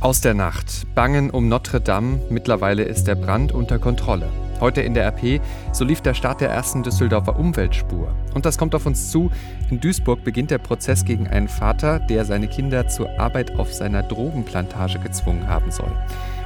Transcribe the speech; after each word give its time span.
Aus 0.00 0.22
der 0.22 0.32
Nacht. 0.32 0.86
Bangen 0.94 1.28
um 1.30 1.48
Notre 1.48 1.78
Dame. 1.78 2.20
Mittlerweile 2.30 2.84
ist 2.84 3.04
der 3.04 3.14
Brand 3.14 3.52
unter 3.52 3.78
Kontrolle. 3.78 4.30
Heute 4.58 4.80
in 4.80 4.94
der 4.94 5.06
RP, 5.06 5.42
so 5.72 5.84
lief 5.84 6.00
der 6.00 6.14
Start 6.14 6.40
der 6.40 6.48
ersten 6.50 6.82
Düsseldorfer 6.82 7.38
Umweltspur. 7.38 8.14
Und 8.34 8.46
das 8.46 8.56
kommt 8.56 8.74
auf 8.74 8.86
uns 8.86 9.10
zu. 9.10 9.30
In 9.70 9.78
Duisburg 9.78 10.24
beginnt 10.24 10.50
der 10.50 10.58
Prozess 10.58 11.04
gegen 11.04 11.28
einen 11.28 11.48
Vater, 11.48 11.98
der 11.98 12.24
seine 12.24 12.48
Kinder 12.48 12.88
zur 12.88 13.10
Arbeit 13.20 13.58
auf 13.58 13.74
seiner 13.74 14.02
Drogenplantage 14.02 14.98
gezwungen 14.98 15.46
haben 15.46 15.70
soll. 15.70 15.92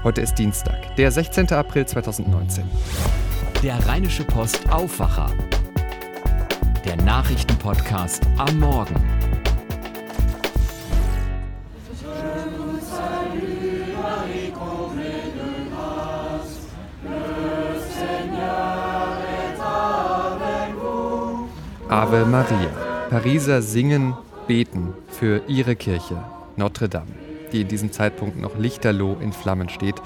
Heute 0.03 0.21
ist 0.21 0.35
Dienstag, 0.35 0.97
der 0.97 1.13
16. 1.13 1.53
April 1.53 1.87
2019. 1.87 2.65
Der 3.63 3.85
Rheinische 3.87 4.25
Post 4.25 4.69
Aufwacher. 4.71 5.31
Der 6.85 6.97
Nachrichtenpodcast 6.97 8.23
am 8.37 8.59
Morgen. 8.59 9.24
Ave 21.95 22.27
Maria. 22.27 22.71
Pariser 23.09 23.63
singen, 23.63 24.15
beten 24.49 24.95
für 25.07 25.43
ihre 25.47 25.77
Kirche, 25.77 26.25
Notre 26.57 26.89
Dame, 26.89 27.13
die 27.53 27.61
in 27.61 27.69
diesem 27.69 27.93
Zeitpunkt 27.93 28.37
noch 28.37 28.59
lichterloh 28.59 29.17
in 29.21 29.33
Flammen 29.33 29.69
steht. 29.69 30.03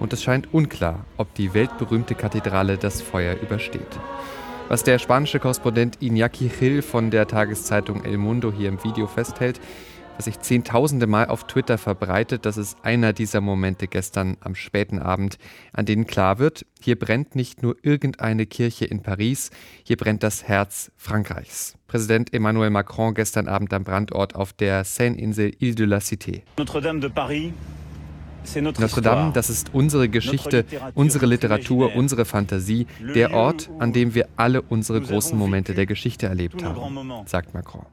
Und 0.00 0.14
es 0.14 0.22
scheint 0.22 0.54
unklar, 0.54 1.04
ob 1.18 1.34
die 1.34 1.52
weltberühmte 1.52 2.14
Kathedrale 2.14 2.78
das 2.78 3.02
Feuer 3.02 3.36
übersteht. 3.38 4.00
Was 4.68 4.82
der 4.82 4.98
spanische 4.98 5.38
Korrespondent 5.38 5.98
Iñaki 6.00 6.48
Gil 6.48 6.80
von 6.80 7.10
der 7.10 7.28
Tageszeitung 7.28 8.06
El 8.06 8.16
Mundo 8.16 8.50
hier 8.50 8.70
im 8.70 8.82
Video 8.82 9.06
festhält, 9.06 9.60
was 10.16 10.24
sich 10.26 10.40
zehntausende 10.40 11.06
Mal 11.06 11.26
auf 11.26 11.44
Twitter 11.44 11.78
verbreitet. 11.78 12.46
Das 12.46 12.56
ist 12.56 12.78
einer 12.82 13.12
dieser 13.12 13.40
Momente 13.40 13.86
gestern 13.86 14.36
am 14.40 14.54
späten 14.54 14.98
Abend, 14.98 15.38
an 15.72 15.86
denen 15.86 16.06
klar 16.06 16.38
wird, 16.38 16.66
hier 16.80 16.98
brennt 16.98 17.34
nicht 17.34 17.62
nur 17.62 17.76
irgendeine 17.82 18.46
Kirche 18.46 18.84
in 18.84 19.02
Paris, 19.02 19.50
hier 19.84 19.96
brennt 19.96 20.22
das 20.22 20.44
Herz 20.44 20.90
Frankreichs. 20.96 21.76
Präsident 21.86 22.32
Emmanuel 22.32 22.70
Macron 22.70 23.14
gestern 23.14 23.48
Abend 23.48 23.72
am 23.72 23.84
Brandort 23.84 24.34
auf 24.34 24.52
der 24.52 24.84
Seine-Insel 24.84 25.52
Ile 25.58 25.74
de 25.74 25.86
la 25.86 25.98
Cité. 25.98 26.42
Notre-Dame 26.58 27.00
de 27.00 27.10
Paris 27.10 27.52
Notre 28.60 29.02
Dame, 29.02 29.32
das 29.32 29.50
ist 29.50 29.74
unsere 29.74 30.08
Geschichte, 30.08 30.64
unsere 30.94 31.26
Literatur, 31.26 31.96
unsere 31.96 32.24
Fantasie, 32.24 32.86
der 33.14 33.32
Ort, 33.32 33.70
an 33.80 33.92
dem 33.92 34.14
wir 34.14 34.28
alle 34.36 34.62
unsere 34.62 35.00
großen 35.00 35.36
Momente 35.36 35.74
der 35.74 35.86
Geschichte 35.86 36.26
erlebt 36.26 36.62
haben, 36.62 37.10
sagt 37.26 37.54
Macron. 37.54 37.86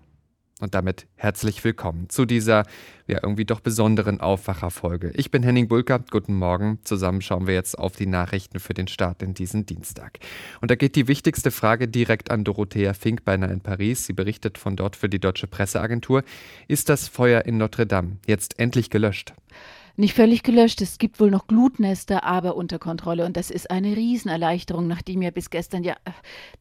Und 0.63 0.75
damit 0.75 1.07
herzlich 1.15 1.61
willkommen 1.65 2.07
zu 2.07 2.23
dieser 2.23 2.63
ja 3.05 3.19
irgendwie 3.21 3.43
doch 3.43 3.59
besonderen 3.59 4.21
Aufwacherfolge. 4.21 5.11
Ich 5.13 5.29
bin 5.29 5.43
Henning 5.43 5.67
Bulker. 5.67 5.99
Guten 6.09 6.35
Morgen. 6.35 6.79
Zusammen 6.85 7.21
schauen 7.21 7.47
wir 7.47 7.53
jetzt 7.53 7.77
auf 7.77 7.97
die 7.97 8.05
Nachrichten 8.05 8.61
für 8.61 8.73
den 8.73 8.87
Start 8.87 9.21
in 9.23 9.33
diesen 9.33 9.65
Dienstag. 9.65 10.19
Und 10.61 10.71
da 10.71 10.75
geht 10.75 10.95
die 10.95 11.09
wichtigste 11.09 11.51
Frage 11.51 11.89
direkt 11.89 12.31
an 12.31 12.45
Dorothea 12.45 12.93
Finkbeiner 12.93 13.51
in 13.51 13.59
Paris. 13.59 14.05
Sie 14.05 14.13
berichtet 14.13 14.57
von 14.57 14.77
dort 14.77 14.95
für 14.95 15.09
die 15.09 15.19
Deutsche 15.19 15.47
Presseagentur. 15.47 16.23
Ist 16.69 16.87
das 16.87 17.09
Feuer 17.09 17.43
in 17.43 17.57
Notre 17.57 17.85
Dame 17.85 18.19
jetzt 18.25 18.57
endlich 18.57 18.89
gelöscht? 18.89 19.33
Nicht 19.95 20.15
völlig 20.15 20.41
gelöscht, 20.41 20.81
es 20.81 20.97
gibt 20.97 21.19
wohl 21.19 21.29
noch 21.29 21.45
Glutnester, 21.45 22.23
aber 22.23 22.55
unter 22.55 22.79
Kontrolle. 22.79 23.27
Und 23.27 23.37
das 23.37 23.51
ist 23.51 23.69
eine 23.69 23.95
Riesenerleichterung, 23.95 24.87
nachdem 24.87 25.21
ja 25.21 25.29
bis 25.29 25.51
gestern 25.51 25.83
ja 25.83 25.95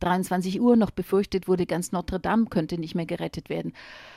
23 0.00 0.56
äh, 0.56 0.61
Uhr 0.61 0.77
noch 0.77 0.91
befürchtet 0.91 1.48
wurde, 1.48 1.64
ganz 1.64 1.92
Notre 1.92 2.20
Dame 2.20 2.44
könnte 2.44 2.77
nicht 2.77 2.94
mehr 2.94 3.06
gerettet 3.06 3.48
werden. 3.48 3.72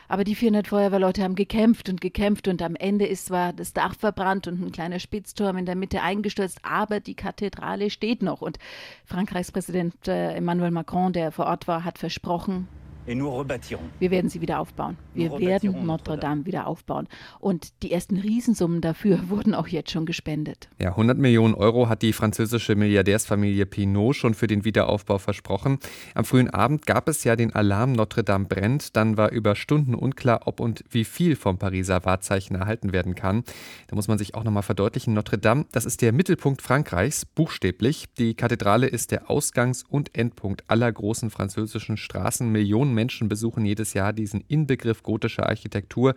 Aber 0.09 0.25
die 0.25 0.35
400 0.35 0.67
Feuerwehrleute 0.67 1.23
haben 1.23 1.35
gekämpft 1.35 1.87
und 1.87 2.01
gekämpft 2.01 2.49
und 2.49 2.61
am 2.61 2.75
Ende 2.75 3.05
ist 3.05 3.27
zwar 3.27 3.53
das 3.53 3.71
Dach 3.71 3.95
verbrannt 3.95 4.47
und 4.47 4.61
ein 4.61 4.73
kleiner 4.73 4.99
Spitzturm 4.99 5.55
in 5.55 5.65
der 5.65 5.75
Mitte 5.75 6.01
eingestürzt, 6.01 6.59
aber 6.63 6.99
die 6.99 7.15
Kathedrale 7.15 7.91
steht 7.91 8.21
noch. 8.21 8.41
Und 8.41 8.59
Frankreichs 9.05 9.53
Präsident 9.53 10.09
äh, 10.09 10.33
Emmanuel 10.33 10.71
Macron, 10.71 11.13
der 11.13 11.31
vor 11.31 11.45
Ort 11.45 11.69
war, 11.69 11.85
hat 11.85 11.99
versprochen, 11.99 12.67
wir 13.05 14.11
werden 14.11 14.29
sie 14.29 14.41
wieder 14.41 14.59
aufbauen. 14.59 14.97
Wir 15.13 15.31
werden 15.39 15.85
Notre 15.85 16.17
Dame 16.17 16.45
wieder 16.45 16.65
aufbauen. 16.65 17.07
Und 17.39 17.83
die 17.83 17.91
ersten 17.91 18.17
Riesensummen 18.17 18.81
dafür 18.81 19.19
wurden 19.29 19.53
auch 19.53 19.67
jetzt 19.67 19.91
schon 19.91 20.05
gespendet. 20.05 20.69
Ja, 20.79 20.89
100 20.89 21.17
Millionen 21.17 21.53
Euro 21.53 21.87
hat 21.87 22.01
die 22.01 22.13
französische 22.13 22.75
Milliardärsfamilie 22.75 23.67
Pinot 23.67 24.15
schon 24.15 24.33
für 24.33 24.47
den 24.47 24.65
Wiederaufbau 24.65 25.19
versprochen. 25.19 25.77
Am 26.15 26.25
frühen 26.25 26.49
Abend 26.49 26.87
gab 26.87 27.07
es 27.07 27.23
ja 27.23 27.35
den 27.35 27.53
Alarm 27.53 27.91
Notre 27.91 28.23
Dame 28.23 28.45
brennt. 28.45 28.95
Dann 28.95 29.17
war 29.17 29.31
über 29.31 29.55
Stunden 29.55 29.93
unklar, 29.93 30.41
ob 30.45 30.59
und 30.59 30.83
wie 30.89 31.05
viel 31.05 31.35
vom 31.35 31.59
Pariser 31.59 32.05
Wahrzeichen 32.05 32.55
erhalten 32.55 32.91
werden 32.91 33.13
kann. 33.13 33.43
Da 33.87 33.95
muss 33.95 34.07
man 34.07 34.17
sich 34.17 34.33
auch 34.33 34.43
nochmal 34.43 34.63
verdeutlichen. 34.63 35.13
Notre 35.13 35.37
Dame, 35.37 35.65
das 35.71 35.85
ist 35.85 36.01
der 36.01 36.11
Mittelpunkt 36.11 36.63
Frankreichs, 36.63 37.25
buchstäblich. 37.25 38.05
Die 38.17 38.33
Kathedrale 38.33 38.87
ist 38.87 39.11
der 39.11 39.29
Ausgangs- 39.29 39.83
und 39.87 40.17
Endpunkt 40.17 40.63
aller 40.67 40.91
großen 40.91 41.29
französischen 41.29 41.97
Straßen. 41.97 42.51
Millionen 42.51 42.94
Menschen 42.95 43.29
besuchen 43.29 43.65
jedes 43.65 43.93
Jahr 43.93 44.13
diesen 44.13 44.43
Inbegriff 44.47 45.03
gotischer 45.03 45.47
Architektur, 45.47 46.15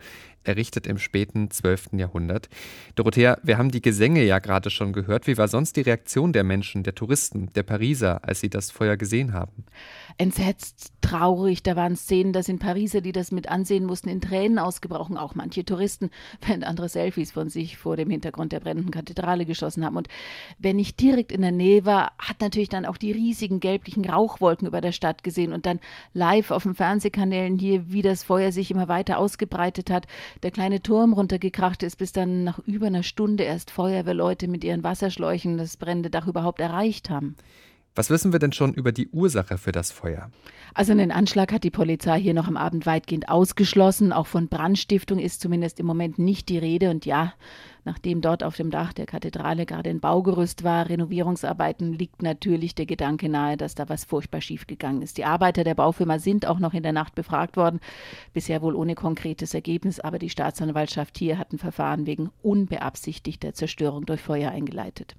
errichtet 0.48 0.86
im 0.86 0.98
späten 0.98 1.50
12. 1.50 1.90
Jahrhundert. 1.92 2.48
Dorothea, 2.96 3.38
wir 3.42 3.58
haben 3.58 3.70
die 3.70 3.82
Gesänge 3.82 4.24
ja 4.24 4.38
gerade 4.38 4.70
schon 4.70 4.92
gehört. 4.92 5.26
Wie 5.26 5.36
war 5.36 5.46
sonst 5.46 5.76
die 5.76 5.82
Reaktion 5.82 6.32
der 6.32 6.42
Menschen, 6.42 6.82
der 6.82 6.94
Touristen, 6.94 7.52
der 7.54 7.62
Pariser, 7.62 8.24
als 8.24 8.40
sie 8.40 8.50
das 8.50 8.70
Feuer 8.70 8.96
gesehen 8.96 9.32
haben? 9.32 9.64
Entsetzt, 10.16 10.92
traurig. 11.00 11.62
Da 11.62 11.76
waren 11.76 11.94
Szenen, 11.94 12.32
da 12.32 12.42
sind 12.42 12.58
Pariser, 12.58 13.00
die 13.00 13.12
das 13.12 13.30
mit 13.30 13.48
ansehen 13.48 13.84
mussten, 13.84 14.08
in 14.08 14.20
Tränen 14.20 14.58
ausgebrochen. 14.58 15.16
Auch 15.16 15.34
manche 15.34 15.64
Touristen, 15.64 16.10
während 16.46 16.64
andere 16.64 16.88
Selfies 16.88 17.30
von 17.30 17.50
sich 17.50 17.76
vor 17.76 17.96
dem 17.96 18.10
Hintergrund 18.10 18.52
der 18.52 18.60
brennenden 18.60 18.90
Kathedrale 18.90 19.46
geschossen 19.46 19.84
haben. 19.84 19.96
Und 19.96 20.08
wer 20.58 20.74
nicht 20.74 21.00
direkt 21.00 21.30
in 21.30 21.42
der 21.42 21.52
Nähe 21.52 21.84
war, 21.84 22.12
hat 22.18 22.40
natürlich 22.40 22.68
dann 22.68 22.86
auch 22.86 22.96
die 22.96 23.12
riesigen 23.12 23.60
gelblichen 23.60 24.04
Rauchwolken 24.04 24.66
über 24.66 24.80
der 24.80 24.92
Stadt 24.92 25.22
gesehen 25.22 25.52
und 25.52 25.66
dann 25.66 25.78
live 26.14 26.50
auf 26.50 26.62
den 26.62 26.74
Fernsehkanälen 26.74 27.58
hier, 27.58 27.92
wie 27.92 28.02
das 28.02 28.24
Feuer 28.24 28.50
sich 28.50 28.70
immer 28.70 28.88
weiter 28.88 29.18
ausgebreitet 29.18 29.90
hat, 29.90 30.06
der 30.42 30.50
kleine 30.50 30.82
Turm 30.82 31.12
runtergekracht 31.12 31.82
ist, 31.82 31.96
bis 31.96 32.12
dann 32.12 32.44
nach 32.44 32.58
über 32.60 32.86
einer 32.86 33.02
Stunde 33.02 33.44
erst 33.44 33.70
Feuerwehrleute 33.70 34.48
mit 34.48 34.64
ihren 34.64 34.84
Wasserschläuchen 34.84 35.58
das 35.58 35.76
brennende 35.76 36.10
Dach 36.10 36.26
überhaupt 36.26 36.60
erreicht 36.60 37.10
haben. 37.10 37.36
Was 37.98 38.10
wissen 38.10 38.30
wir 38.30 38.38
denn 38.38 38.52
schon 38.52 38.74
über 38.74 38.92
die 38.92 39.08
Ursache 39.08 39.58
für 39.58 39.72
das 39.72 39.90
Feuer? 39.90 40.30
Also 40.72 40.92
einen 40.92 41.10
Anschlag 41.10 41.52
hat 41.52 41.64
die 41.64 41.72
Polizei 41.72 42.20
hier 42.20 42.32
noch 42.32 42.46
am 42.46 42.56
Abend 42.56 42.86
weitgehend 42.86 43.28
ausgeschlossen. 43.28 44.12
Auch 44.12 44.28
von 44.28 44.46
Brandstiftung 44.46 45.18
ist 45.18 45.40
zumindest 45.40 45.80
im 45.80 45.86
Moment 45.86 46.16
nicht 46.16 46.48
die 46.48 46.58
Rede. 46.58 46.90
Und 46.90 47.06
ja, 47.06 47.34
nachdem 47.84 48.20
dort 48.20 48.44
auf 48.44 48.54
dem 48.54 48.70
Dach 48.70 48.92
der 48.92 49.06
Kathedrale 49.06 49.66
gerade 49.66 49.90
ein 49.90 49.98
Baugerüst 49.98 50.62
war, 50.62 50.88
Renovierungsarbeiten, 50.88 51.92
liegt 51.92 52.22
natürlich 52.22 52.76
der 52.76 52.86
Gedanke 52.86 53.28
nahe, 53.28 53.56
dass 53.56 53.74
da 53.74 53.88
was 53.88 54.04
furchtbar 54.04 54.42
schiefgegangen 54.42 55.02
ist. 55.02 55.18
Die 55.18 55.24
Arbeiter 55.24 55.64
der 55.64 55.74
Baufirma 55.74 56.20
sind 56.20 56.46
auch 56.46 56.60
noch 56.60 56.74
in 56.74 56.84
der 56.84 56.92
Nacht 56.92 57.16
befragt 57.16 57.56
worden. 57.56 57.80
Bisher 58.32 58.62
wohl 58.62 58.76
ohne 58.76 58.94
konkretes 58.94 59.54
Ergebnis, 59.54 59.98
aber 59.98 60.20
die 60.20 60.30
Staatsanwaltschaft 60.30 61.18
hier 61.18 61.36
hat 61.36 61.52
ein 61.52 61.58
Verfahren 61.58 62.06
wegen 62.06 62.30
unbeabsichtigter 62.42 63.54
Zerstörung 63.54 64.06
durch 64.06 64.20
Feuer 64.20 64.52
eingeleitet. 64.52 65.16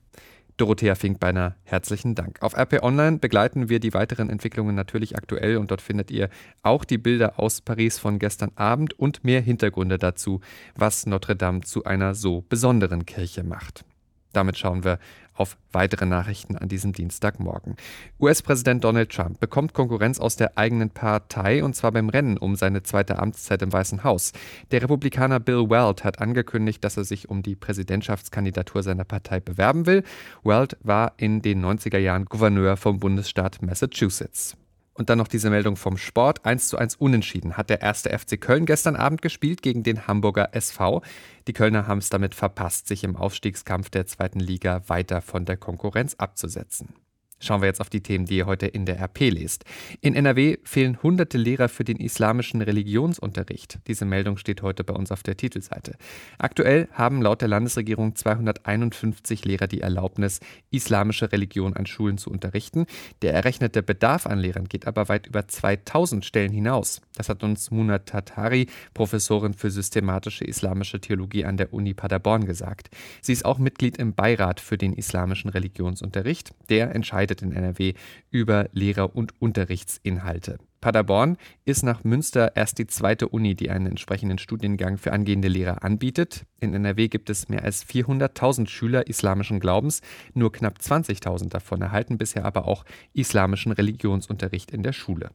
Dorothea 0.60 0.96
Finkbeiner, 0.96 1.56
herzlichen 1.64 2.16
Dank. 2.16 2.42
Auf 2.42 2.54
RP 2.54 2.84
Online 2.84 3.18
begleiten 3.18 3.70
wir 3.70 3.80
die 3.80 3.94
weiteren 3.94 4.30
Entwicklungen 4.30 4.76
natürlich 4.76 5.16
aktuell 5.16 5.56
und 5.56 5.72
dort 5.72 5.82
findet 5.82 6.12
ihr 6.12 6.30
auch 6.64 6.84
die 6.84 6.98
Bilder 6.98 7.40
aus 7.40 7.62
Paris 7.62 7.98
von 7.98 8.20
gestern 8.20 8.52
Abend 8.56 8.92
und 9.00 9.24
mehr 9.24 9.40
Hintergründe 9.40 9.98
dazu, 9.98 10.42
was 10.76 11.06
Notre 11.06 11.38
Dame 11.38 11.62
zu 11.62 11.86
einer 11.86 12.14
so 12.14 12.44
besonderen 12.50 13.06
Kirche 13.06 13.44
macht. 13.44 13.86
Damit 14.34 14.58
schauen 14.58 14.84
wir 14.84 15.00
auf 15.40 15.58
weitere 15.72 16.06
Nachrichten 16.06 16.58
an 16.58 16.68
diesem 16.68 16.92
Dienstagmorgen. 16.92 17.78
US-Präsident 18.20 18.84
Donald 18.84 19.10
Trump 19.10 19.40
bekommt 19.40 19.74
Konkurrenz 19.74 20.20
aus 20.20 20.36
der 20.36 20.58
eigenen 20.58 20.90
Partei 20.90 21.64
und 21.64 21.76
zwar 21.76 21.92
beim 21.94 22.10
Rennen 22.10 22.38
um 22.38 22.56
seine 22.56 22.84
zweite 22.84 23.20
Amtszeit 23.20 23.62
im 23.62 23.72
Weißen 23.72 24.04
Haus. 24.04 24.34
Der 24.72 24.82
Republikaner 24.82 25.40
Bill 25.40 25.70
Weld 25.70 26.04
hat 26.04 26.20
angekündigt, 26.20 26.84
dass 26.84 26.98
er 26.98 27.06
sich 27.06 27.30
um 27.30 27.42
die 27.42 27.56
Präsidentschaftskandidatur 27.56 28.84
seiner 28.84 29.06
Partei 29.06 29.40
bewerben 29.40 29.86
will. 29.86 30.04
Weld 30.44 30.78
war 30.82 31.14
in 31.18 31.42
den 31.42 31.64
90er 31.64 32.00
Jahren 32.00 32.26
Gouverneur 32.26 32.76
vom 32.76 33.00
Bundesstaat 33.00 33.62
Massachusetts. 33.62 34.58
Und 35.00 35.10
dann 35.10 35.18
noch 35.18 35.30
diese 35.30 35.50
Meldung 35.50 35.78
vom 35.78 35.96
Sport. 35.96 36.46
1 36.46 36.68
zu 36.68 36.78
1 36.78 36.98
unentschieden 36.98 37.56
hat 37.56 37.70
der 37.70 37.82
erste 37.82 38.10
FC 38.10 38.40
Köln 38.40 38.66
gestern 38.66 38.98
Abend 38.98 39.22
gespielt 39.22 39.62
gegen 39.62 39.82
den 39.82 40.08
Hamburger 40.08 40.54
SV. 40.54 41.02
Die 41.48 41.54
Kölner 41.54 41.88
haben 41.88 42.00
es 42.00 42.10
damit 42.10 42.36
verpasst, 42.36 42.88
sich 42.88 43.06
im 43.06 43.16
Aufstiegskampf 43.16 43.90
der 43.90 44.08
zweiten 44.08 44.42
Liga 44.42 44.82
weiter 44.88 45.22
von 45.22 45.46
der 45.46 45.56
Konkurrenz 45.56 46.16
abzusetzen. 46.16 46.96
Schauen 47.42 47.62
wir 47.62 47.68
jetzt 47.68 47.80
auf 47.80 47.90
die 47.90 48.04
Themen, 48.04 48.26
die 48.26 48.38
ihr 48.38 48.46
heute 48.46 48.68
in 48.68 48.86
der 48.86 49.00
RP 49.00 49.32
lest. 49.32 49.64
In 50.02 50.14
NRW 50.14 50.58
fehlen 50.64 51.02
hunderte 51.02 51.38
Lehrer 51.38 51.70
für 51.70 51.86
den 51.86 51.98
islamischen 51.98 52.62
Religionsunterricht. 52.62 53.80
Diese 53.88 54.04
Meldung 54.04 54.38
steht 54.38 54.62
heute 54.62 54.84
bei 54.84 54.94
uns 54.94 55.10
auf 55.10 55.24
der 55.24 55.38
Titelseite. 55.38 55.96
Aktuell 56.38 56.90
haben 56.92 57.22
laut 57.22 57.40
der 57.40 57.48
Landesregierung 57.48 58.14
251 58.14 59.46
Lehrer 59.46 59.68
die 59.68 59.80
Erlaubnis, 59.80 60.42
islamische 60.70 61.32
Religion 61.32 61.76
an 61.76 61.86
Schulen 61.86 62.18
zu 62.18 62.30
unterrichten. 62.30 62.86
Der 63.22 63.34
errechnete 63.34 63.84
Bedarf 63.84 64.28
an 64.28 64.40
Lehrern 64.40 64.68
geht 64.68 64.86
aber 64.86 65.08
weit 65.08 65.28
über 65.28 65.48
2000 65.48 66.26
Stellen 66.26 66.52
hinaus. 66.52 67.00
Das 67.16 67.30
hat 67.30 67.42
uns 67.44 67.72
Munat 67.72 68.08
Tatari, 68.08 68.68
Professorin 68.94 69.54
für 69.54 69.72
systematische 69.72 70.44
islamische 70.44 71.00
Theologie 71.00 71.46
an 71.46 71.56
der 71.56 71.74
Uni 71.74 71.94
Paderborn, 71.94 72.46
gesagt. 72.46 72.90
Sie 73.22 73.32
ist 73.32 73.46
auch 73.46 73.60
Mitglied 73.60 73.98
im 73.98 74.14
Beirat 74.14 74.60
für 74.60 74.78
den 74.78 74.92
islamischen 74.92 75.50
Religionsunterricht. 75.50 76.52
Der 76.70 76.94
entscheidet 76.94 77.29
entscheidet 77.30 77.42
in 77.42 77.52
NRW 77.52 77.94
über 78.32 78.70
Lehrer- 78.74 79.16
und 79.16 79.34
Unterrichtsinhalte. 79.42 80.58
Paderborn 80.82 81.38
ist 81.66 81.84
nach 81.84 82.06
Münster 82.06 82.56
erst 82.56 82.78
die 82.78 82.88
zweite 82.88 83.28
Uni, 83.28 83.54
die 83.56 83.70
einen 83.70 83.88
entsprechenden 83.88 84.38
Studiengang 84.38 84.98
für 84.98 85.12
angehende 85.12 85.50
Lehrer 85.50 85.84
anbietet. 85.84 86.46
In 86.62 86.74
NRW 86.74 87.10
gibt 87.10 87.30
es 87.30 87.50
mehr 87.50 87.64
als 87.64 87.86
400.000 87.86 88.68
Schüler 88.70 89.08
islamischen 89.08 89.60
Glaubens. 89.60 90.02
Nur 90.34 90.54
knapp 90.54 90.78
20.000 90.80 91.50
davon 91.50 91.82
erhalten 91.82 92.18
bisher 92.18 92.46
aber 92.46 92.66
auch 92.66 92.86
islamischen 93.14 93.74
Religionsunterricht 93.74 94.72
in 94.72 94.84
der 94.84 94.94
Schule. 94.94 95.32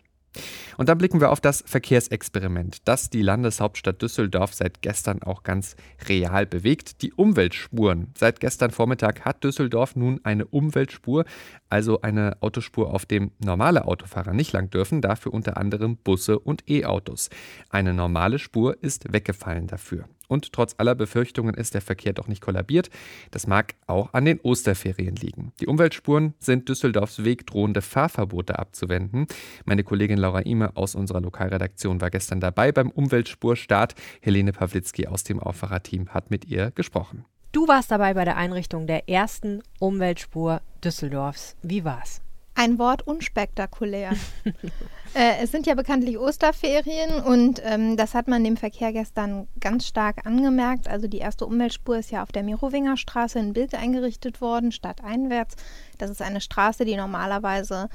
Und 0.76 0.88
dann 0.88 0.98
blicken 0.98 1.20
wir 1.20 1.30
auf 1.30 1.40
das 1.40 1.62
Verkehrsexperiment, 1.66 2.78
das 2.88 3.10
die 3.10 3.22
Landeshauptstadt 3.22 4.00
Düsseldorf 4.02 4.54
seit 4.54 4.82
gestern 4.82 5.22
auch 5.22 5.42
ganz 5.42 5.76
real 6.08 6.46
bewegt. 6.46 7.02
Die 7.02 7.12
Umweltspuren. 7.12 8.12
Seit 8.16 8.40
gestern 8.40 8.70
Vormittag 8.70 9.24
hat 9.24 9.44
Düsseldorf 9.44 9.96
nun 9.96 10.20
eine 10.24 10.46
Umweltspur, 10.46 11.24
also 11.68 12.00
eine 12.00 12.36
Autospur, 12.40 12.92
auf 12.92 13.06
dem 13.06 13.30
normale 13.38 13.86
Autofahrer 13.86 14.32
nicht 14.32 14.52
lang 14.52 14.70
dürfen, 14.70 15.00
dafür 15.00 15.32
unter 15.32 15.56
anderem 15.56 15.96
Busse 15.96 16.38
und 16.38 16.68
E-Autos. 16.68 17.30
Eine 17.70 17.94
normale 17.94 18.38
Spur 18.38 18.82
ist 18.82 19.12
weggefallen 19.12 19.66
dafür. 19.66 20.08
Und 20.28 20.52
trotz 20.52 20.74
aller 20.78 20.94
Befürchtungen 20.94 21.54
ist 21.54 21.74
der 21.74 21.80
Verkehr 21.80 22.12
doch 22.12 22.28
nicht 22.28 22.40
kollabiert. 22.40 22.90
Das 23.30 23.46
mag 23.46 23.74
auch 23.86 24.12
an 24.12 24.24
den 24.24 24.40
Osterferien 24.40 25.16
liegen. 25.16 25.52
Die 25.60 25.66
Umweltspuren 25.66 26.34
sind 26.38 26.68
Düsseldorfs 26.68 27.24
Weg, 27.24 27.46
drohende 27.46 27.82
Fahrverbote 27.82 28.58
abzuwenden. 28.58 29.26
Meine 29.64 29.84
Kollegin 29.84 30.18
Laura 30.18 30.40
Ime 30.40 30.76
aus 30.76 30.94
unserer 30.94 31.20
Lokalredaktion 31.20 32.00
war 32.00 32.10
gestern 32.10 32.40
dabei 32.40 32.72
beim 32.72 32.90
Umweltspurstart. 32.90 33.94
Helene 34.20 34.52
Pawlitzki 34.52 35.06
aus 35.06 35.24
dem 35.24 35.40
Aufwacherteam 35.40 36.08
hat 36.08 36.30
mit 36.30 36.44
ihr 36.46 36.70
gesprochen. 36.70 37.24
Du 37.52 37.68
warst 37.68 37.90
dabei 37.90 38.14
bei 38.14 38.24
der 38.24 38.36
Einrichtung 38.36 38.88
der 38.88 39.08
ersten 39.08 39.62
Umweltspur 39.78 40.60
Düsseldorfs. 40.82 41.56
Wie 41.62 41.84
war's? 41.84 42.20
Ein 42.54 42.78
Wort 42.78 43.06
unspektakulär. 43.06 44.12
äh, 45.14 45.42
es 45.42 45.50
sind 45.50 45.66
ja 45.66 45.74
bekanntlich 45.74 46.18
Osterferien 46.18 47.20
und 47.22 47.60
ähm, 47.64 47.96
das 47.96 48.14
hat 48.14 48.28
man 48.28 48.44
dem 48.44 48.56
Verkehr 48.56 48.92
gestern 48.92 49.48
ganz 49.58 49.86
stark 49.86 50.24
angemerkt. 50.24 50.86
Also 50.86 51.08
die 51.08 51.18
erste 51.18 51.46
Umweltspur 51.46 51.98
ist 51.98 52.12
ja 52.12 52.22
auf 52.22 52.30
der 52.30 52.44
Merowinger 52.44 52.96
Straße 52.96 53.38
in 53.38 53.54
Bild 53.54 53.74
eingerichtet 53.74 54.40
worden, 54.40 54.70
stadteinwärts. 54.70 55.56
Das 55.98 56.10
ist 56.10 56.22
eine 56.22 56.40
Straße, 56.40 56.84
die 56.84 56.96
normalerweise 56.96 57.88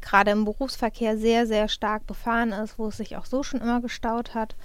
gerade 0.00 0.32
im 0.32 0.44
Berufsverkehr 0.44 1.16
sehr, 1.16 1.46
sehr 1.46 1.68
stark 1.68 2.06
befahren 2.06 2.50
ist, 2.50 2.78
wo 2.78 2.88
es 2.88 2.96
sich 2.96 3.16
auch 3.16 3.24
so 3.24 3.42
schon 3.42 3.60
immer 3.60 3.80
gestaut 3.80 4.34
hat. 4.34 4.56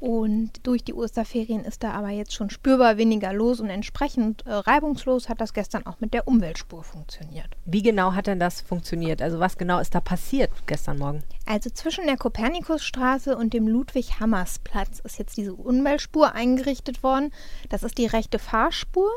Und 0.00 0.64
durch 0.64 0.84
die 0.84 0.94
Osterferien 0.94 1.64
ist 1.64 1.82
da 1.82 1.90
aber 1.90 2.10
jetzt 2.10 2.32
schon 2.32 2.50
spürbar 2.50 2.98
weniger 2.98 3.32
los 3.32 3.58
und 3.58 3.68
entsprechend 3.68 4.46
äh, 4.46 4.52
reibungslos 4.52 5.28
hat 5.28 5.40
das 5.40 5.52
gestern 5.52 5.86
auch 5.86 5.98
mit 5.98 6.14
der 6.14 6.28
Umweltspur 6.28 6.84
funktioniert. 6.84 7.48
Wie 7.64 7.82
genau 7.82 8.12
hat 8.12 8.28
denn 8.28 8.38
das 8.38 8.60
funktioniert? 8.60 9.20
Also 9.20 9.40
was 9.40 9.58
genau 9.58 9.80
ist 9.80 9.96
da 9.96 10.00
passiert 10.00 10.50
gestern 10.66 10.98
Morgen? 10.98 11.24
Also 11.46 11.70
zwischen 11.70 12.06
der 12.06 12.16
Kopernikusstraße 12.16 13.36
und 13.36 13.52
dem 13.52 13.66
Ludwig-Hammers-Platz 13.66 15.00
ist 15.00 15.18
jetzt 15.18 15.36
diese 15.36 15.54
Umweltspur 15.54 16.32
eingerichtet 16.32 17.02
worden. 17.02 17.32
Das 17.68 17.82
ist 17.82 17.98
die 17.98 18.06
rechte 18.06 18.38
Fahrspur. 18.38 19.10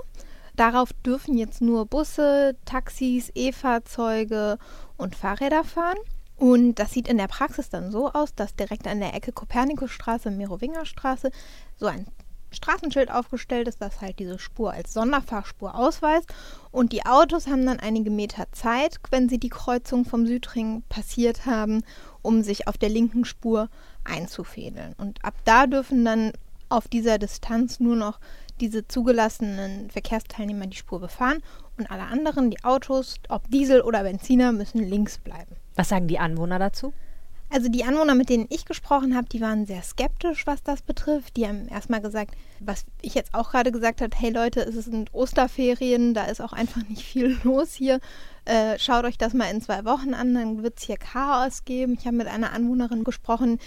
Darauf 0.55 0.93
dürfen 1.05 1.37
jetzt 1.37 1.61
nur 1.61 1.85
Busse, 1.85 2.55
Taxis, 2.65 3.31
E-Fahrzeuge 3.35 4.57
und 4.97 5.15
Fahrräder 5.15 5.63
fahren. 5.63 5.97
Und 6.41 6.79
das 6.79 6.91
sieht 6.91 7.07
in 7.07 7.19
der 7.19 7.27
Praxis 7.27 7.69
dann 7.69 7.91
so 7.91 8.11
aus, 8.11 8.33
dass 8.33 8.55
direkt 8.55 8.87
an 8.87 8.99
der 8.99 9.13
Ecke 9.13 9.31
Kopernikusstraße 9.31 10.31
Merowingerstraße 10.31 11.29
so 11.77 11.85
ein 11.85 12.07
Straßenschild 12.49 13.11
aufgestellt 13.11 13.67
ist, 13.67 13.79
das 13.79 14.01
halt 14.01 14.17
diese 14.17 14.39
Spur 14.39 14.73
als 14.73 14.91
Sonderfahrspur 14.91 15.75
ausweist. 15.75 16.33
Und 16.71 16.93
die 16.93 17.05
Autos 17.05 17.45
haben 17.45 17.63
dann 17.67 17.79
einige 17.79 18.09
Meter 18.09 18.51
Zeit, 18.53 18.99
wenn 19.11 19.29
sie 19.29 19.37
die 19.37 19.49
Kreuzung 19.49 20.03
vom 20.03 20.25
Südring 20.25 20.81
passiert 20.89 21.45
haben, 21.45 21.83
um 22.23 22.41
sich 22.41 22.67
auf 22.67 22.79
der 22.79 22.89
linken 22.89 23.23
Spur 23.23 23.69
einzufädeln. 24.03 24.95
Und 24.97 25.23
ab 25.23 25.35
da 25.45 25.67
dürfen 25.67 26.03
dann 26.03 26.31
auf 26.71 26.87
dieser 26.87 27.17
Distanz 27.17 27.79
nur 27.79 27.95
noch 27.95 28.19
diese 28.59 28.87
zugelassenen 28.87 29.89
Verkehrsteilnehmer 29.89 30.67
die 30.67 30.77
Spur 30.77 30.99
befahren 30.99 31.41
und 31.77 31.89
alle 31.89 32.03
anderen, 32.03 32.51
die 32.51 32.63
Autos, 32.63 33.15
ob 33.29 33.49
Diesel 33.49 33.81
oder 33.81 34.03
Benziner, 34.03 34.51
müssen 34.51 34.83
links 34.83 35.17
bleiben. 35.17 35.55
Was 35.75 35.89
sagen 35.89 36.07
die 36.07 36.19
Anwohner 36.19 36.59
dazu? 36.59 36.93
Also 37.53 37.67
die 37.67 37.83
Anwohner, 37.83 38.15
mit 38.15 38.29
denen 38.29 38.45
ich 38.49 38.63
gesprochen 38.63 39.13
habe, 39.13 39.27
die 39.27 39.41
waren 39.41 39.65
sehr 39.65 39.83
skeptisch, 39.83 40.47
was 40.47 40.63
das 40.63 40.81
betrifft. 40.81 41.35
Die 41.35 41.45
haben 41.45 41.67
erstmal 41.67 41.99
gesagt, 41.99 42.35
was 42.61 42.85
ich 43.01 43.13
jetzt 43.13 43.33
auch 43.33 43.51
gerade 43.51 43.73
gesagt 43.73 43.99
habe, 43.99 44.15
hey 44.17 44.29
Leute, 44.29 44.61
es 44.61 44.75
sind 44.85 45.13
Osterferien, 45.13 46.13
da 46.13 46.25
ist 46.27 46.39
auch 46.39 46.53
einfach 46.53 46.81
nicht 46.87 47.03
viel 47.03 47.37
los 47.43 47.73
hier. 47.73 47.99
Äh, 48.45 48.79
schaut 48.79 49.03
euch 49.03 49.17
das 49.17 49.33
mal 49.33 49.51
in 49.51 49.61
zwei 49.61 49.83
Wochen 49.83 50.13
an, 50.13 50.33
dann 50.33 50.63
wird 50.63 50.77
es 50.77 50.85
hier 50.85 50.95
Chaos 50.95 51.65
geben. 51.65 51.97
Ich 51.99 52.07
habe 52.07 52.15
mit 52.15 52.27
einer 52.27 52.53
Anwohnerin 52.53 53.03
gesprochen, 53.03 53.59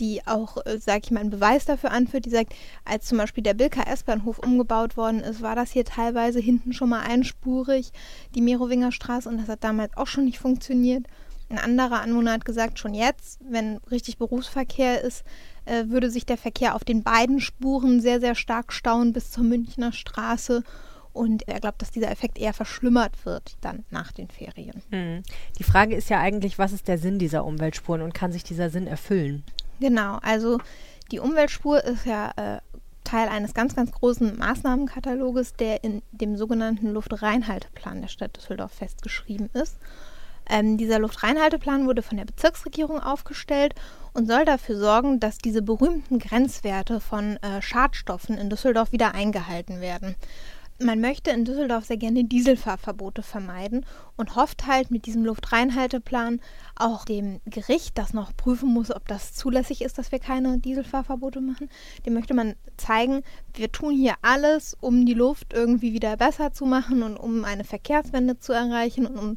die 0.00 0.20
auch, 0.26 0.58
äh, 0.66 0.78
sage 0.78 1.00
ich 1.04 1.10
mal, 1.10 1.20
einen 1.20 1.30
Beweis 1.30 1.64
dafür 1.64 1.92
anführt, 1.92 2.26
die 2.26 2.30
sagt, 2.30 2.54
als 2.84 3.06
zum 3.06 3.16
Beispiel 3.16 3.42
der 3.42 3.54
Bilka 3.54 3.84
S-Bahnhof 3.84 4.38
umgebaut 4.38 4.98
worden 4.98 5.20
ist, 5.20 5.40
war 5.40 5.56
das 5.56 5.70
hier 5.72 5.86
teilweise 5.86 6.40
hinten 6.40 6.74
schon 6.74 6.90
mal 6.90 7.00
einspurig, 7.00 7.90
die 8.34 8.42
Merowinger 8.42 8.92
Straße, 8.92 9.30
und 9.30 9.38
das 9.38 9.48
hat 9.48 9.64
damals 9.64 9.96
auch 9.96 10.06
schon 10.06 10.26
nicht 10.26 10.38
funktioniert. 10.38 11.06
Ein 11.50 11.58
anderer 11.58 12.00
Anwohner 12.00 12.32
hat 12.32 12.44
gesagt, 12.44 12.78
schon 12.78 12.94
jetzt, 12.94 13.40
wenn 13.48 13.78
richtig 13.90 14.18
Berufsverkehr 14.18 15.02
ist, 15.02 15.24
äh, 15.64 15.86
würde 15.88 16.08
sich 16.08 16.24
der 16.24 16.38
Verkehr 16.38 16.76
auf 16.76 16.84
den 16.84 17.02
beiden 17.02 17.40
Spuren 17.40 18.00
sehr, 18.00 18.20
sehr 18.20 18.36
stark 18.36 18.72
stauen 18.72 19.12
bis 19.12 19.32
zur 19.32 19.42
Münchner 19.42 19.92
Straße. 19.92 20.62
Und 21.12 21.48
er 21.48 21.58
glaubt, 21.58 21.82
dass 21.82 21.90
dieser 21.90 22.10
Effekt 22.10 22.38
eher 22.38 22.54
verschlimmert 22.54 23.26
wird 23.26 23.56
dann 23.62 23.84
nach 23.90 24.12
den 24.12 24.28
Ferien. 24.28 24.80
Hm. 24.90 25.24
Die 25.58 25.64
Frage 25.64 25.96
ist 25.96 26.08
ja 26.08 26.20
eigentlich, 26.20 26.56
was 26.60 26.72
ist 26.72 26.86
der 26.86 26.98
Sinn 26.98 27.18
dieser 27.18 27.44
Umweltspuren 27.44 28.02
und 28.02 28.14
kann 28.14 28.30
sich 28.30 28.44
dieser 28.44 28.70
Sinn 28.70 28.86
erfüllen? 28.86 29.42
Genau, 29.80 30.18
also 30.22 30.58
die 31.10 31.18
Umweltspur 31.18 31.82
ist 31.82 32.06
ja 32.06 32.30
äh, 32.36 32.60
Teil 33.02 33.28
eines 33.28 33.54
ganz, 33.54 33.74
ganz 33.74 33.90
großen 33.90 34.38
Maßnahmenkataloges, 34.38 35.54
der 35.54 35.82
in 35.82 36.02
dem 36.12 36.36
sogenannten 36.36 36.92
Luftreinhalteplan 36.92 38.02
der 38.02 38.08
Stadt 38.08 38.36
Düsseldorf 38.36 38.70
festgeschrieben 38.70 39.50
ist. 39.52 39.78
Ähm, 40.50 40.76
dieser 40.76 40.98
Luftreinhalteplan 40.98 41.86
wurde 41.86 42.02
von 42.02 42.16
der 42.16 42.24
Bezirksregierung 42.24 42.98
aufgestellt 42.98 43.74
und 44.12 44.26
soll 44.26 44.44
dafür 44.44 44.76
sorgen, 44.76 45.20
dass 45.20 45.38
diese 45.38 45.62
berühmten 45.62 46.18
Grenzwerte 46.18 47.00
von 47.00 47.36
äh, 47.36 47.62
Schadstoffen 47.62 48.36
in 48.36 48.50
Düsseldorf 48.50 48.90
wieder 48.90 49.14
eingehalten 49.14 49.80
werden. 49.80 50.16
Man 50.82 51.02
möchte 51.02 51.30
in 51.30 51.44
Düsseldorf 51.44 51.84
sehr 51.84 51.98
gerne 51.98 52.24
Dieselfahrverbote 52.24 53.22
vermeiden 53.22 53.84
und 54.16 54.34
hofft 54.34 54.66
halt 54.66 54.90
mit 54.90 55.04
diesem 55.04 55.26
Luftreinhalteplan 55.26 56.40
auch 56.74 57.04
dem 57.04 57.40
Gericht, 57.44 57.98
das 57.98 58.14
noch 58.14 58.34
prüfen 58.34 58.72
muss, 58.72 58.90
ob 58.90 59.06
das 59.06 59.34
zulässig 59.34 59.82
ist, 59.82 59.98
dass 59.98 60.10
wir 60.10 60.20
keine 60.20 60.58
Dieselfahrverbote 60.58 61.42
machen, 61.42 61.68
dem 62.06 62.14
möchte 62.14 62.32
man 62.32 62.54
zeigen, 62.78 63.22
wir 63.52 63.70
tun 63.70 63.94
hier 63.94 64.14
alles, 64.22 64.74
um 64.80 65.04
die 65.04 65.12
Luft 65.12 65.52
irgendwie 65.52 65.92
wieder 65.92 66.16
besser 66.16 66.54
zu 66.54 66.64
machen 66.64 67.02
und 67.02 67.18
um 67.18 67.44
eine 67.44 67.64
Verkehrswende 67.64 68.38
zu 68.38 68.54
erreichen 68.54 69.06
und 69.06 69.18
um 69.18 69.36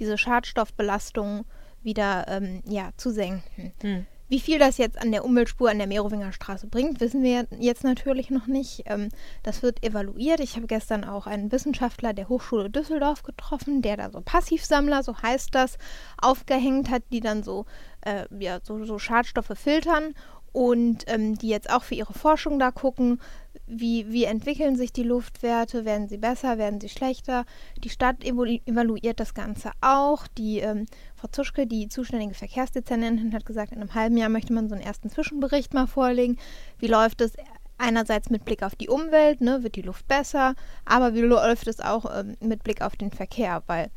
diese 0.00 0.18
Schadstoffbelastung 0.18 1.44
wieder 1.82 2.26
ähm, 2.28 2.62
ja, 2.66 2.90
zu 2.96 3.10
senken. 3.10 3.72
Hm. 3.80 4.06
Wie 4.28 4.40
viel 4.40 4.58
das 4.58 4.78
jetzt 4.78 4.98
an 5.00 5.12
der 5.12 5.24
Umweltspur 5.24 5.70
an 5.70 5.78
der 5.78 5.86
Merowinger 5.86 6.32
Straße 6.32 6.66
bringt, 6.66 7.00
wissen 7.00 7.22
wir 7.22 7.46
jetzt 7.58 7.84
natürlich 7.84 8.30
noch 8.30 8.46
nicht. 8.46 8.84
Ähm, 8.86 9.10
das 9.42 9.62
wird 9.62 9.84
evaluiert. 9.84 10.40
Ich 10.40 10.56
habe 10.56 10.66
gestern 10.66 11.04
auch 11.04 11.26
einen 11.26 11.52
Wissenschaftler 11.52 12.14
der 12.14 12.30
Hochschule 12.30 12.70
Düsseldorf 12.70 13.22
getroffen, 13.22 13.82
der 13.82 13.98
da 13.98 14.10
so 14.10 14.22
Passivsammler, 14.22 15.02
so 15.02 15.16
heißt 15.20 15.54
das, 15.54 15.76
aufgehängt 16.16 16.88
hat, 16.88 17.02
die 17.12 17.20
dann 17.20 17.42
so, 17.42 17.66
äh, 18.00 18.24
ja, 18.38 18.60
so, 18.62 18.82
so 18.84 18.98
Schadstoffe 18.98 19.52
filtern 19.54 20.14
und 20.54 21.02
ähm, 21.08 21.36
die 21.36 21.48
jetzt 21.48 21.68
auch 21.68 21.82
für 21.82 21.96
ihre 21.96 22.14
Forschung 22.14 22.60
da 22.60 22.70
gucken, 22.70 23.20
wie, 23.66 24.12
wie 24.12 24.22
entwickeln 24.22 24.76
sich 24.76 24.92
die 24.92 25.02
Luftwerte, 25.02 25.84
werden 25.84 26.08
sie 26.08 26.16
besser, 26.16 26.58
werden 26.58 26.80
sie 26.80 26.88
schlechter. 26.88 27.44
Die 27.82 27.88
Stadt 27.88 28.24
evaluiert 28.24 29.18
das 29.18 29.34
Ganze 29.34 29.72
auch. 29.80 30.28
Die 30.38 30.60
ähm, 30.60 30.86
Frau 31.16 31.26
Zuschke, 31.26 31.66
die 31.66 31.88
zuständige 31.88 32.34
Verkehrsdezernentin, 32.34 33.34
hat 33.34 33.46
gesagt, 33.46 33.72
in 33.72 33.80
einem 33.80 33.94
halben 33.94 34.16
Jahr 34.16 34.28
möchte 34.28 34.52
man 34.52 34.68
so 34.68 34.76
einen 34.76 34.84
ersten 34.84 35.10
Zwischenbericht 35.10 35.74
mal 35.74 35.88
vorlegen. 35.88 36.38
Wie 36.78 36.86
läuft 36.86 37.20
es 37.20 37.32
einerseits 37.76 38.30
mit 38.30 38.44
Blick 38.44 38.62
auf 38.62 38.76
die 38.76 38.88
Umwelt, 38.88 39.40
ne, 39.40 39.64
wird 39.64 39.74
die 39.74 39.82
Luft 39.82 40.06
besser, 40.06 40.54
aber 40.84 41.14
wie 41.14 41.22
läuft 41.22 41.66
es 41.66 41.80
auch 41.80 42.06
ähm, 42.16 42.36
mit 42.40 42.62
Blick 42.62 42.80
auf 42.80 42.94
den 42.94 43.10
Verkehr, 43.10 43.64
weil 43.66 43.90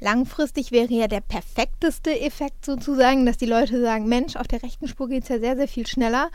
Langfristig 0.00 0.70
wäre 0.70 0.92
ja 0.92 1.08
der 1.08 1.20
perfekteste 1.20 2.20
Effekt 2.20 2.64
sozusagen, 2.64 3.26
dass 3.26 3.36
die 3.36 3.46
Leute 3.46 3.80
sagen, 3.80 4.08
Mensch, 4.08 4.36
auf 4.36 4.46
der 4.46 4.62
rechten 4.62 4.88
Spur 4.88 5.08
geht 5.08 5.24
es 5.24 5.28
ja 5.28 5.38
sehr, 5.40 5.56
sehr 5.56 5.68
viel 5.68 5.86
schneller. 5.86 6.30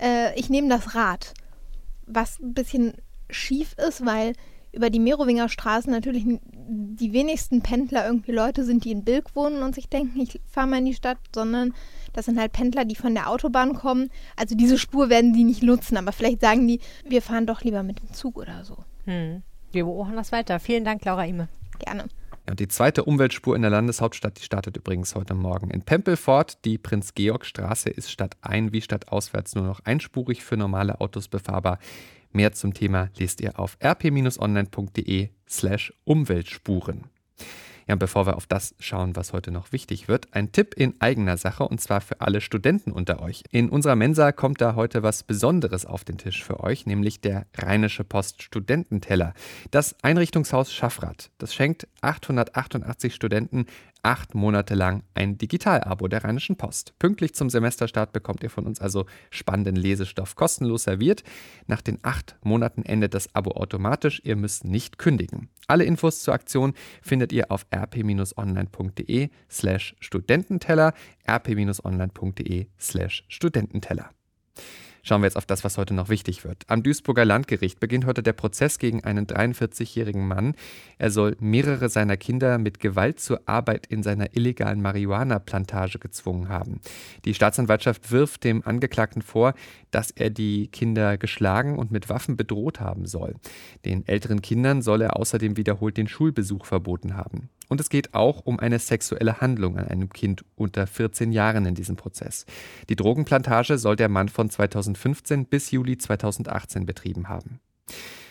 Äh, 0.00 0.38
ich 0.38 0.50
nehme 0.50 0.68
das 0.68 0.94
Rad. 0.94 1.34
Was 2.06 2.40
ein 2.40 2.54
bisschen 2.54 2.94
schief 3.30 3.74
ist, 3.78 4.04
weil 4.04 4.34
über 4.72 4.90
die 4.90 4.98
Merowinger 4.98 5.48
Straße 5.48 5.88
natürlich 5.88 6.24
die 6.26 7.12
wenigsten 7.12 7.62
Pendler 7.62 8.06
irgendwie 8.06 8.32
Leute 8.32 8.64
sind, 8.64 8.84
die 8.84 8.90
in 8.90 9.04
Bilk 9.04 9.36
wohnen 9.36 9.62
und 9.62 9.74
sich 9.74 9.88
denken, 9.88 10.20
ich 10.20 10.40
fahre 10.50 10.66
mal 10.66 10.78
in 10.78 10.86
die 10.86 10.94
Stadt, 10.94 11.18
sondern 11.32 11.72
das 12.12 12.26
sind 12.26 12.38
halt 12.38 12.52
Pendler, 12.52 12.84
die 12.84 12.96
von 12.96 13.14
der 13.14 13.30
Autobahn 13.30 13.74
kommen. 13.74 14.10
Also 14.36 14.54
diese 14.56 14.78
Spur 14.78 15.08
werden 15.08 15.32
die 15.32 15.44
nicht 15.44 15.62
nutzen, 15.62 15.96
aber 15.96 16.12
vielleicht 16.12 16.40
sagen 16.40 16.66
die, 16.66 16.80
wir 17.06 17.22
fahren 17.22 17.46
doch 17.46 17.62
lieber 17.62 17.82
mit 17.82 18.00
dem 18.00 18.12
Zug 18.12 18.36
oder 18.36 18.64
so. 18.64 18.78
Hm. 19.04 19.42
Wir 19.72 19.84
beobachten 19.84 20.16
das 20.16 20.32
weiter. 20.32 20.58
Vielen 20.60 20.84
Dank, 20.84 21.04
Laura 21.04 21.24
Ime. 21.26 21.48
Gerne. 21.78 22.04
Ja, 22.46 22.52
und 22.52 22.60
die 22.60 22.68
zweite 22.68 23.04
Umweltspur 23.04 23.56
in 23.56 23.62
der 23.62 23.70
Landeshauptstadt, 23.70 24.38
die 24.38 24.44
startet 24.44 24.76
übrigens 24.76 25.14
heute 25.14 25.34
Morgen 25.34 25.70
in 25.70 25.82
Pempelfort. 25.82 26.64
Die 26.64 26.78
Prinz-Georg-Straße 26.78 27.88
ist 27.90 28.10
statt 28.10 28.36
ein- 28.42 28.72
wie 28.72 28.82
statt 28.82 29.08
auswärts 29.08 29.54
nur 29.54 29.64
noch 29.64 29.80
einspurig 29.84 30.44
für 30.44 30.56
normale 30.56 31.00
Autos 31.00 31.28
befahrbar. 31.28 31.78
Mehr 32.32 32.52
zum 32.52 32.74
Thema 32.74 33.10
lest 33.16 33.40
ihr 33.40 33.58
auf 33.58 33.78
rp-online.de 33.82 35.30
slash 35.48 35.92
Umweltspuren. 36.04 37.04
Ja, 37.86 37.96
bevor 37.96 38.26
wir 38.26 38.36
auf 38.36 38.46
das 38.46 38.74
schauen, 38.78 39.14
was 39.14 39.32
heute 39.32 39.50
noch 39.50 39.72
wichtig 39.72 40.08
wird, 40.08 40.28
ein 40.32 40.52
Tipp 40.52 40.74
in 40.74 40.94
eigener 41.00 41.36
Sache 41.36 41.64
und 41.64 41.80
zwar 41.80 42.00
für 42.00 42.20
alle 42.20 42.40
Studenten 42.40 42.92
unter 42.92 43.20
euch. 43.20 43.44
In 43.50 43.68
unserer 43.68 43.96
Mensa 43.96 44.32
kommt 44.32 44.60
da 44.60 44.74
heute 44.74 45.02
was 45.02 45.22
Besonderes 45.22 45.84
auf 45.84 46.04
den 46.04 46.16
Tisch 46.16 46.42
für 46.42 46.60
euch, 46.60 46.86
nämlich 46.86 47.20
der 47.20 47.46
Rheinische 47.56 48.04
Post 48.04 48.42
Studententeller. 48.42 49.34
Das 49.70 49.96
Einrichtungshaus 50.02 50.72
Schaffrath, 50.72 51.30
das 51.38 51.54
schenkt 51.54 51.86
888 52.00 53.14
Studenten 53.14 53.66
acht 54.04 54.34
Monate 54.34 54.74
lang 54.74 55.02
ein 55.14 55.38
Digital-Abo 55.38 56.08
der 56.08 56.24
Rheinischen 56.24 56.56
Post. 56.56 56.94
Pünktlich 56.98 57.34
zum 57.34 57.50
Semesterstart 57.50 58.12
bekommt 58.12 58.42
ihr 58.42 58.50
von 58.50 58.66
uns 58.66 58.80
also 58.80 59.06
spannenden 59.30 59.76
Lesestoff 59.76 60.36
kostenlos 60.36 60.84
serviert. 60.84 61.24
Nach 61.66 61.80
den 61.80 61.98
acht 62.02 62.36
Monaten 62.42 62.82
endet 62.82 63.14
das 63.14 63.34
Abo 63.34 63.52
automatisch. 63.52 64.20
Ihr 64.24 64.36
müsst 64.36 64.64
nicht 64.64 64.98
kündigen. 64.98 65.48
Alle 65.66 65.84
Infos 65.84 66.22
zur 66.22 66.34
Aktion 66.34 66.74
findet 67.02 67.32
ihr 67.32 67.50
auf 67.50 67.66
rp-online.de 67.74 69.30
slash 69.50 69.96
Studententeller, 70.00 70.92
rp-online.de 71.26 72.66
slash 72.78 73.24
Studententeller. 73.28 74.10
Schauen 75.06 75.20
wir 75.20 75.26
jetzt 75.26 75.36
auf 75.36 75.44
das, 75.44 75.64
was 75.64 75.76
heute 75.76 75.92
noch 75.92 76.08
wichtig 76.08 76.44
wird. 76.44 76.64
Am 76.66 76.82
Duisburger 76.82 77.26
Landgericht 77.26 77.78
beginnt 77.78 78.06
heute 78.06 78.22
der 78.22 78.32
Prozess 78.32 78.78
gegen 78.78 79.04
einen 79.04 79.26
43-jährigen 79.26 80.26
Mann. 80.26 80.54
Er 80.96 81.10
soll 81.10 81.36
mehrere 81.40 81.90
seiner 81.90 82.16
Kinder 82.16 82.56
mit 82.56 82.80
Gewalt 82.80 83.20
zur 83.20 83.42
Arbeit 83.44 83.86
in 83.86 84.02
seiner 84.02 84.34
illegalen 84.34 84.80
Marihuana-Plantage 84.80 85.98
gezwungen 85.98 86.48
haben. 86.48 86.80
Die 87.26 87.34
Staatsanwaltschaft 87.34 88.12
wirft 88.12 88.44
dem 88.44 88.62
Angeklagten 88.66 89.20
vor, 89.20 89.52
dass 89.90 90.10
er 90.10 90.30
die 90.30 90.68
Kinder 90.68 91.18
geschlagen 91.18 91.78
und 91.78 91.90
mit 91.90 92.08
Waffen 92.08 92.38
bedroht 92.38 92.80
haben 92.80 93.04
soll. 93.04 93.34
Den 93.84 94.08
älteren 94.08 94.40
Kindern 94.40 94.80
soll 94.80 95.02
er 95.02 95.18
außerdem 95.18 95.58
wiederholt 95.58 95.98
den 95.98 96.08
Schulbesuch 96.08 96.64
verboten 96.64 97.14
haben. 97.14 97.50
Und 97.68 97.80
es 97.80 97.88
geht 97.88 98.14
auch 98.14 98.40
um 98.44 98.58
eine 98.58 98.78
sexuelle 98.78 99.40
Handlung 99.40 99.78
an 99.78 99.86
einem 99.86 100.10
Kind 100.10 100.44
unter 100.54 100.86
14 100.86 101.32
Jahren 101.32 101.66
in 101.66 101.74
diesem 101.74 101.96
Prozess. 101.96 102.46
Die 102.88 102.96
Drogenplantage 102.96 103.78
soll 103.78 103.96
der 103.96 104.08
Mann 104.08 104.28
von 104.28 104.50
2015 104.50 105.46
bis 105.46 105.70
Juli 105.70 105.98
2018 105.98 106.86
betrieben 106.86 107.28
haben. 107.28 107.60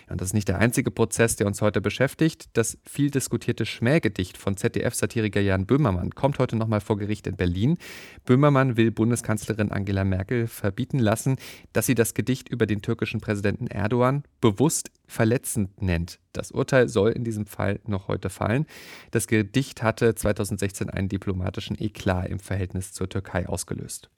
Und 0.09 0.21
das 0.21 0.29
ist 0.29 0.33
nicht 0.33 0.47
der 0.47 0.59
einzige 0.59 0.91
Prozess, 0.91 1.37
der 1.37 1.47
uns 1.47 1.61
heute 1.61 1.81
beschäftigt. 1.81 2.49
Das 2.53 2.77
viel 2.83 3.09
diskutierte 3.09 3.65
Schmähgedicht 3.65 4.37
von 4.37 4.57
ZDF-Satiriker 4.57 5.39
Jan 5.39 5.65
Böhmermann 5.65 6.11
kommt 6.11 6.39
heute 6.39 6.55
nochmal 6.55 6.81
vor 6.81 6.97
Gericht 6.97 7.25
in 7.25 7.35
Berlin. 7.35 7.77
Böhmermann 8.25 8.77
will 8.77 8.91
Bundeskanzlerin 8.91 9.71
Angela 9.71 10.03
Merkel 10.03 10.47
verbieten 10.47 10.99
lassen, 10.99 11.37
dass 11.71 11.85
sie 11.85 11.95
das 11.95 12.13
Gedicht 12.13 12.49
über 12.49 12.65
den 12.65 12.81
türkischen 12.81 13.21
Präsidenten 13.21 13.67
Erdogan 13.67 14.23
bewusst 14.41 14.91
verletzend 15.13 15.81
nennt. 15.81 16.19
Das 16.33 16.51
Urteil 16.51 16.89
soll 16.89 17.11
in 17.11 17.23
diesem 17.23 17.45
Fall 17.45 17.79
noch 17.85 18.07
heute 18.07 18.29
fallen. 18.29 18.65
Das 19.11 19.27
Gedicht 19.27 19.83
hatte 19.83 20.15
2016 20.15 20.89
einen 20.89 21.07
diplomatischen 21.07 21.79
Eklat 21.79 22.29
im 22.29 22.39
Verhältnis 22.39 22.91
zur 22.93 23.07
Türkei 23.07 23.47
ausgelöst. 23.47 24.09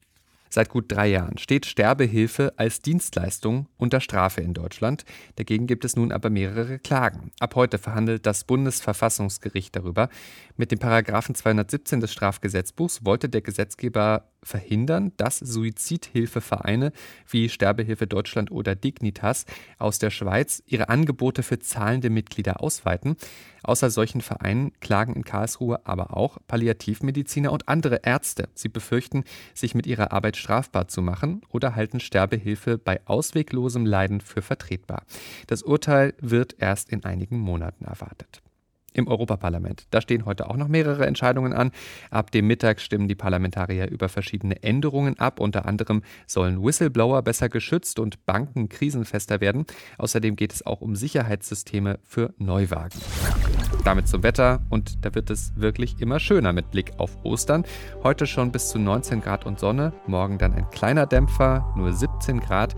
Seit 0.50 0.70
gut 0.70 0.90
drei 0.90 1.08
Jahren 1.08 1.38
steht 1.38 1.66
Sterbehilfe 1.66 2.54
als 2.56 2.82
Dienstleistung 2.82 3.68
unter 3.76 4.00
Strafe 4.00 4.40
in 4.40 4.54
Deutschland. 4.54 5.04
Dagegen 5.36 5.68
gibt 5.68 5.84
es 5.84 5.98
nun 5.98 6.14
aber 6.14 6.30
mehrere 6.30 6.80
Klagen. 6.80 7.32
Ab 7.42 7.56
heute 7.56 7.78
verhandelt 7.78 8.26
das 8.26 8.46
Bundesverfassungsgericht 8.46 9.76
darüber. 9.76 10.08
Mit 10.56 10.72
dem 10.72 10.80
Paragraphen 10.80 11.36
217 11.36 12.00
des 12.00 12.14
Strafgesetzbuchs 12.14 13.04
wollte 13.04 13.28
der 13.28 13.42
Gesetzgeber 13.42 14.30
verhindern, 14.46 15.12
dass 15.18 15.40
Suizidhilfevereine 15.40 16.92
wie 17.30 17.50
Sterbehilfe 17.50 18.08
Deutschland 18.08 18.52
oder 18.52 18.76
Dignitas 18.76 19.46
aus 19.78 20.00
der 20.00 20.12
Schweiz 20.12 20.64
ihre 20.66 20.90
Angebote 20.90 21.44
für 21.44 21.60
zahlende 21.60 22.10
Mitglieder 22.10 22.62
ausweiten. 22.62 23.18
Außer 23.64 23.90
solchen 23.90 24.22
Vereinen 24.22 24.72
klagen 24.80 25.16
in 25.16 25.24
Karlsruhe 25.24 25.86
aber 25.86 26.16
auch 26.16 26.38
Palliativmediziner 26.48 27.52
und 27.52 27.68
andere 27.68 28.02
Ärzte. 28.04 28.48
Sie 28.54 28.70
befürchten, 28.70 29.24
sich 29.56 29.74
mit 29.74 29.88
ihrer 29.88 30.12
Arbeit 30.12 30.38
strafbar 30.38 30.88
zu 30.88 31.02
machen 31.02 31.42
oder 31.50 31.76
halten 31.76 32.00
Sterbehilfe 32.00 32.78
bei 32.78 33.02
ausweglosem 33.06 33.86
Leiden 33.86 34.22
für 34.22 34.44
vertretbar. 34.44 35.04
Das 35.48 35.64
Urteil 35.64 36.14
wird 36.22 36.56
erst 36.60 36.90
in 36.90 37.04
einigen 37.04 37.40
Monaten 37.40 37.86
erwartet 37.86 38.42
im 38.96 39.08
Europaparlament. 39.08 39.88
Da 39.92 40.02
stehen 40.02 40.26
heute 40.26 40.50
auch 40.50 40.58
noch 40.58 40.68
mehrere 40.68 41.06
Entscheidungen 41.06 41.54
an. 41.54 41.72
Ab 42.10 42.32
dem 42.32 42.48
Mittag 42.48 42.80
stimmen 42.80 43.08
die 43.08 43.16
Parlamentarier 43.16 43.90
über 43.90 44.10
verschiedene 44.10 44.64
Änderungen 44.64 45.20
ab. 45.20 45.40
Unter 45.40 45.66
anderem 45.66 46.02
sollen 46.28 46.64
Whistleblower 46.64 47.22
besser 47.22 47.50
geschützt 47.50 48.00
und 48.00 48.26
Banken 48.26 48.70
krisenfester 48.70 49.42
werden. 49.42 49.66
Außerdem 49.98 50.36
geht 50.36 50.54
es 50.54 50.66
auch 50.66 50.82
um 50.82 50.96
Sicherheitssysteme 50.96 52.00
für 52.04 52.34
Neuwagen. 52.38 53.00
Damit 53.84 54.08
zum 54.08 54.24
Wetter 54.24 54.62
und 54.70 55.06
da 55.06 55.14
wird 55.14 55.30
es 55.30 55.54
wirklich 55.56 56.02
immer 56.02 56.20
schöner 56.20 56.54
mit 56.54 56.72
Blick 56.72 56.94
auf 56.98 57.18
Ostern. 57.24 57.66
Heute 58.04 58.26
schon 58.26 58.52
bis 58.52 58.70
zu 58.70 58.80
19 58.80 59.22
Grad 59.22 59.46
und 59.46 59.60
Sonne, 59.60 59.94
morgen 60.08 60.38
dann 60.38 60.54
ein 60.54 60.70
kleiner 60.72 61.06
Dämpfer, 61.06 61.74
nur 61.76 61.94
17 61.94 62.40
Grad. 62.40 62.76